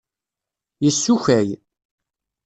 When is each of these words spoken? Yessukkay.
Yessukkay. 0.83 1.49